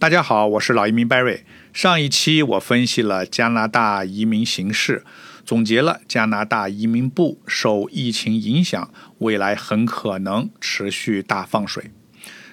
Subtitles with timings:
[0.00, 1.40] 大家好，我是老移民 Barry。
[1.72, 5.02] 上一期我分析了加拿大移民形势，
[5.44, 11.90] 总结了加拿大移民部受疫情影响，未来很可能持续大放水。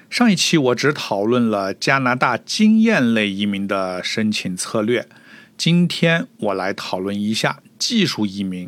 [0.09, 5.07] 上一期我只讨论了加拿大经验类移民的申请策略，
[5.55, 8.67] 今天我来讨论一下技术移民，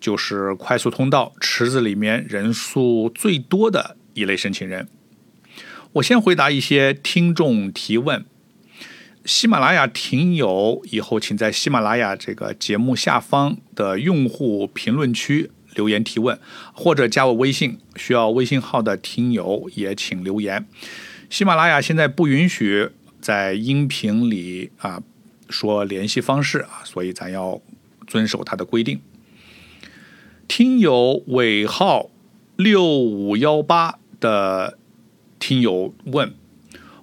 [0.00, 4.88] 就是快速通道池子里面人数最多的一类申请人。
[5.94, 8.24] 我先回答一些听众提问。
[9.24, 16.36] 喜马拉雅听友以后，请在喜马拉雅这个节目下方的用户评论区留言提问，
[16.72, 17.78] 或者加我微信。
[17.94, 20.66] 需要微信号的听友也请留言。
[21.30, 22.90] 喜马拉雅现在不允许
[23.20, 25.00] 在音频里啊
[25.48, 27.62] 说联系方式啊，所以咱要
[28.08, 29.00] 遵守它的规定。
[30.48, 32.10] 听友尾号
[32.56, 34.78] 六五幺八的。
[35.46, 36.32] 听友问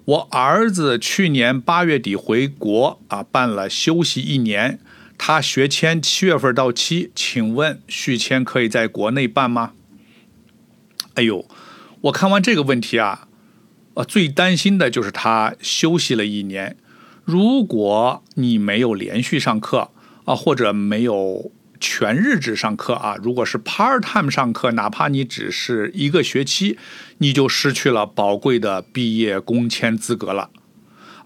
[0.04, 4.80] 我儿子去年八月底回国啊，办了休息一年，
[5.16, 9.74] 他学签七月份到期，请问续签可以在国内办吗？
[11.14, 11.46] 哎呦，
[12.00, 13.28] 我看完这个问题啊，
[13.94, 16.76] 呃，最担心的就是他休息了一年，
[17.24, 19.92] 如果你没有连续上课
[20.24, 21.52] 啊，或者没有。
[21.82, 26.78] 全日制上课啊，如果是 part time 上课，哪怕你只是一个学期，
[27.18, 30.50] 你就失去了宝贵的毕业工签资格了。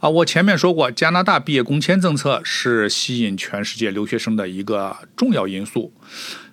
[0.01, 5.93] 啊，我前面说过，加拿大毕业工签政策是吸引全世界留学生的一个重要因素，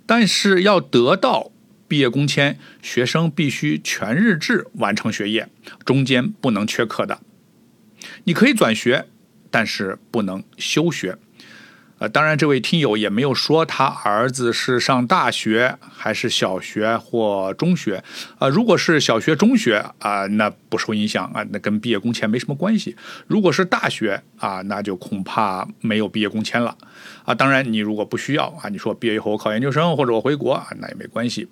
[0.06, 1.52] 但是要得到
[1.88, 5.48] 毕业工签，学生必须全日制完成学业，
[5.86, 7.22] 中间不能缺课的。
[8.26, 9.08] 你可以转学，
[9.50, 11.18] 但是不能休学。
[12.04, 18.04] 呃，当然，这位听友也没有说他儿子是上大学还是小学或中学。
[18.38, 22.94] 啊，如果是小学、中学啊，那不受影响啊，那跟毕业工签没什么关系。
[23.26, 26.78] 如果是大学啊，那就恐怕没有毕业工签了。
[27.24, 31.48] 啊，当然，你如果不需要啊，你说毕业以后我考研究生或者我回国啊，那也没关系。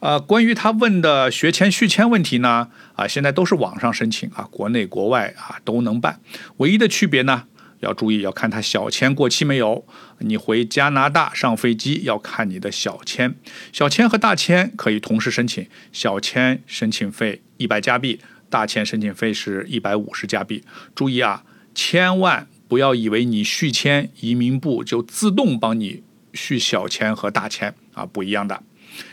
[0.00, 6.20] 啊，关于他问的学签续签问题呢，啊，现在都是网上申请啊，国内国外啊都能办。
[6.58, 7.44] 唯一的区别呢？
[7.80, 9.84] 要注意，要看他小签过期没有。
[10.18, 13.34] 你回加拿大上飞机要看你的小签，
[13.72, 15.66] 小签和大签可以同时申请。
[15.92, 20.62] 小签申请费一百加币，大签申请费是一百五十加币。
[20.94, 26.02] 注意啊，千万不要以为你续签，移民部就自动帮你
[26.34, 28.62] 续小签和大签啊，不一样的，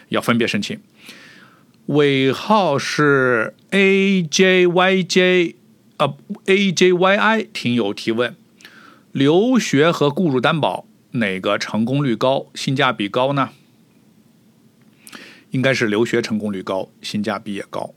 [0.10, 0.78] 要分别申请。
[1.86, 5.56] 尾号是 A J Y J
[5.96, 6.14] 啊
[6.48, 8.36] A J Y I，听友提问。
[9.18, 13.50] 留学和雇主担保哪个成功率高、性价比高呢？
[15.50, 17.96] 应该是留学成功率高、性价比也高。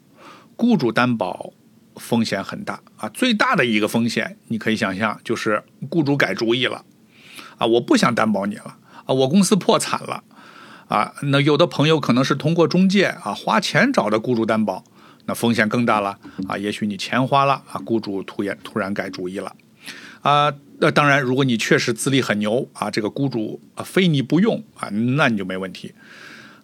[0.57, 1.53] 雇主担保
[1.97, 3.07] 风险很大啊！
[3.11, 6.87] 最大的一个风险，你可以想象，就是雇主改主意了
[7.59, 7.67] 啊！
[7.67, 9.13] 我不想担保你了啊！
[9.13, 10.25] 我公司破产了
[10.89, 11.13] 啊！
[11.25, 14.83] 那有的朋友可能是通过中介啊花钱找的雇主担保，
[15.27, 16.57] 那风险更大了啊！
[16.57, 19.55] 也许你钱花了啊，雇主突然突然改主意了
[20.23, 20.55] 啊！
[20.83, 25.93] 那当然，如果你确实资历很牛啊，这个雇主啊非你不用啊，那你就没问题。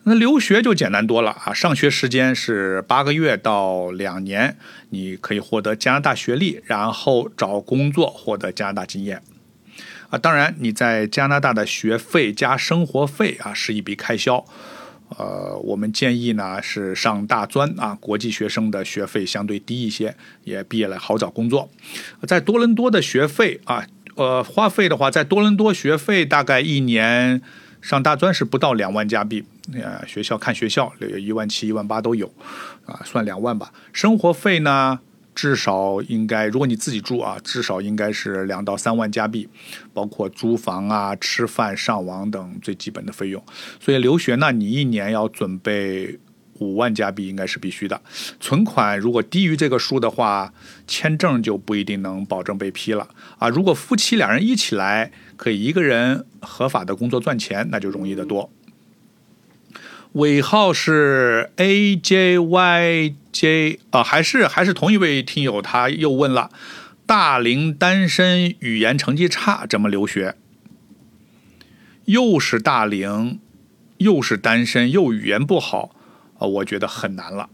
[0.04, 4.56] 那留学就简单多了啊，上学时间是八个月到两年，
[4.88, 9.20] 你可以获得加拿大学历，然后找工作获得加拿大经验。
[10.08, 14.42] 啊，当然你在加拿大的学费加生活费啊是一笔开销。
[15.18, 21.68] 呃，我们建议呢是上大专啊，国际学生的学费相对低一些，也毕业了好找工作。
[22.26, 23.84] 在多伦多的学费啊。
[24.16, 27.40] 呃，花费的话，在多伦多学费大概一年
[27.80, 29.44] 上大专是不到两万加币，
[29.74, 32.26] 呃，学校看学校，有一万七、一万八都有，
[32.86, 33.72] 啊，算两万吧。
[33.92, 34.98] 生活费呢，
[35.34, 39.48] 至少应该，如果你自己住啊，至少应该是两到三万加币，
[39.92, 43.42] 包括租房啊、吃饭、上网等最基本的费用。
[43.78, 46.18] 所以留学呢，你一年要准备。
[46.58, 48.00] 五万加币应该是必须的，
[48.40, 50.52] 存款如果低于这个数的话，
[50.86, 53.08] 签证就不一定能保证被批了
[53.38, 53.48] 啊。
[53.48, 58.50] 如果夫妻两人一起来，可以一个人合法的工作赚钱，那就容易得多。
[60.12, 66.50] 尾号是 A J Y J 啊，还是还是同一位听友，他又问了：
[67.04, 70.36] 大龄单身，语言成绩差，怎么留学？
[72.06, 73.40] 又是大龄，
[73.98, 75.95] 又是单身，又语言不好。
[76.38, 77.48] 啊，我觉得很难了，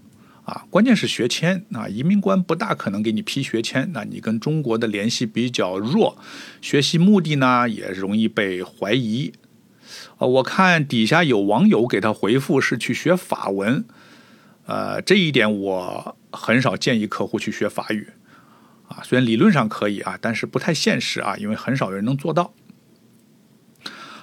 [0.44, 6.18] 啊，关键是学签啊，移民官不大可能给你批学签，那你跟中国的联系比较弱，
[6.60, 9.32] 学习目的呢也容易被怀疑，
[10.18, 13.84] 啊，我看底下有网友给他回复是去学法文，
[14.66, 18.08] 呃，这一点我很少建议客户去学法语，
[18.88, 22.52] 啊，虽然理论上可以啊，但是不太现实啊，因为很少人能做到。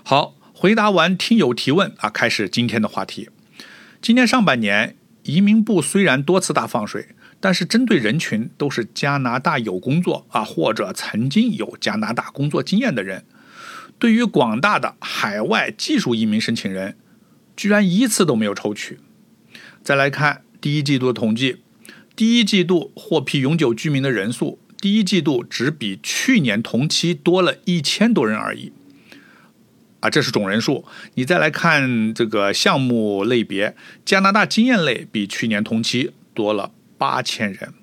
[0.04, 3.30] 好，回答完听友提问啊，开始今天的话题。
[4.02, 7.10] 今年上半年，移民部虽然多次大放水，
[7.42, 13.26] 但是针对人群都是加拿大有工作啊，或者曾经有加拿大工作经验的人。
[13.98, 16.96] 对于广大的海外技术移民申请人，
[17.58, 19.00] 居然一次都没有抽取。
[19.84, 21.58] 再来看第一季度的统计，
[22.16, 28.72] 第一季度获批永久居民的人数，第一季度只比去年同期多了一千多人而已。
[30.00, 30.86] 啊，这是总人数。
[31.16, 33.76] 你再来看这个项目类别，
[34.06, 37.74] 加拿大经验类比去年同期多了八千人，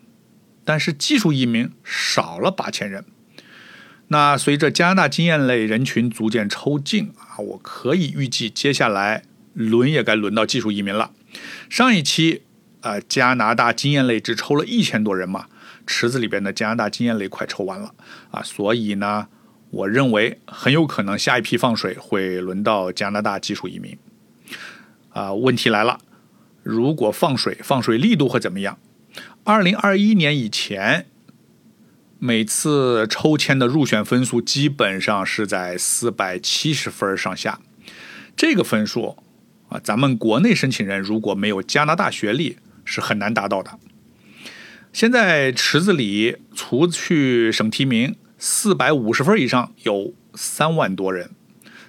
[0.64, 3.04] 但是技术移民少了八千人。
[4.08, 11.10] 那随着加拿大经验类人群逐渐抽净啊，我可以预计接下来轮也该轮到技术移民了。
[11.68, 12.42] 上一期
[12.82, 15.46] 啊，加拿大经验类只抽了一千多人嘛，
[15.86, 17.92] 池子里边的加拿大经验类快抽完了
[18.30, 19.26] 啊，所以呢，
[19.70, 23.98] 我认为很有可能下一批放水会轮到加拿大技术移民。
[25.10, 25.98] 啊，问题来了，
[26.62, 28.78] 如果放水，放水力度会怎么样？
[29.44, 31.06] 二零二一年以前。
[32.18, 37.60] 每次抽签的入选分数基本上是在四百七十分上下，
[38.34, 39.18] 这个分数
[39.68, 43.78] 啊，咱们国内申请人如果没有加拿大学历是很难达到的。
[44.94, 51.30] 现在池子里除去省提名，四百五十分以上有三万多人，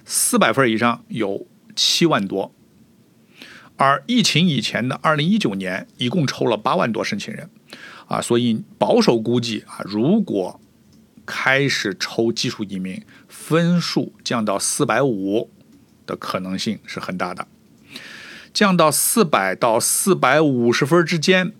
[0.04, 1.46] 四百分以上有
[1.76, 2.52] 七万多，
[3.76, 7.50] 而疫情以前的二零一九年一共抽了八万多申请人。
[8.06, 10.58] 啊，所以保守估计啊，如果
[11.26, 15.50] 开始抽技术移民，分数降到四百五
[16.06, 17.46] 的可能性是很大的。
[18.54, 21.52] 降到四百到四百五十分之间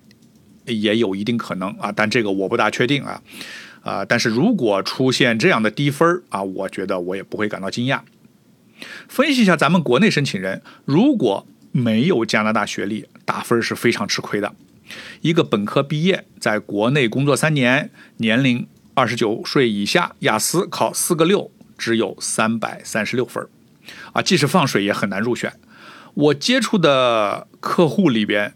[0.64, 3.22] 也有一定可能啊，但这个我不大确定啊。
[3.82, 8.00] 啊，但是如果出现这样的低分啊，我觉得我也不会感到惊讶。
[9.08, 14.54] 分析一下咱们国内申请人，如果没有加拿大学历，打分是非常吃亏的。
[15.20, 23.46] 一个本科毕业，在国内工作三年，年龄二十九岁以下，雅思考四个六，只有三百三十六分
[24.12, 25.52] 啊，即使放水也很难入选。
[26.14, 28.54] 我接触的客户里边，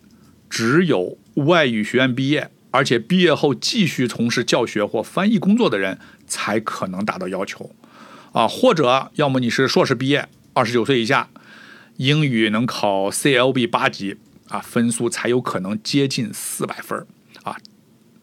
[0.49, 7.71] 只有外语学院毕业，而且毕业后继续从事教学或翻译工作的人，才可能达到要求
[8.33, 11.29] 啊，或者要么你是硕士毕业，二十九岁以下，
[11.99, 14.17] 英语能考 CLB 八级。
[14.49, 17.07] 啊，分数才有可能接近四百分
[17.43, 17.57] 啊！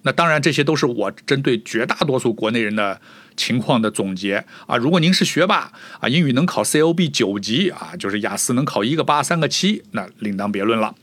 [0.04, 3.02] 那当然，这些都是我针对绝大多数国内人的
[3.36, 4.78] 情况的总结啊。
[4.78, 10.94] 如果您是学霸啊，英语能考 COB 九级啊，就是雅思能考一个八三个七，那另当别论了。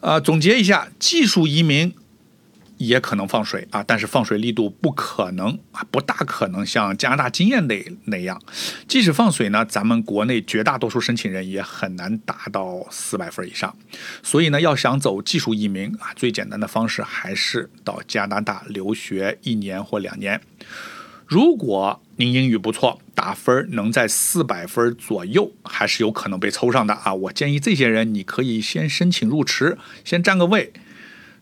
[0.00, 1.94] 呃，总结一下，技术移民。
[2.86, 8.40] 也可能放水啊，但是放水力度不可能啊，不大可能像加拿大经验那那样。
[8.86, 13.76] 即使放水呢，咱们国内绝大多数申请人也很难达到四百分以上。
[14.22, 20.40] 所以呢，要想走技术移民啊，最简单的方式还是到加拿大留学一年或两年。
[21.26, 27.14] 如果您英语不错，打分能在四百分左右，还是有可能被抽上的啊。
[27.14, 30.72] 我建议这些人，你可以先申请入池，先占个位。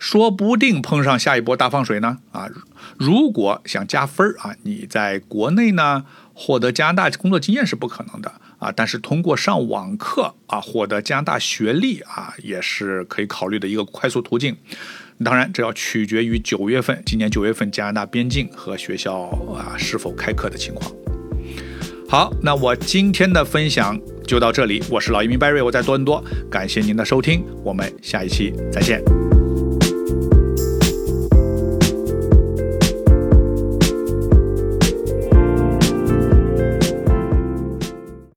[0.02, 2.50] 说不定碰上下一波大放水呢啊！
[2.98, 14.56] 如果想加分儿啊，你在国内呢获得加拿大工作经验是不可能的啊，但是通过上网课啊获得加拿大学历啊也是可以考虑的一个快速途径。
[15.24, 19.20] 当然，这要取决于九月份，今年九月份加拿大边境和学校
[19.54, 20.90] 啊是否开课的情况。
[22.08, 29.21] 好，那我今天的分享就到这里，我是老移民 Barry，我在多伦多，感谢您的收听，我们下一期再见。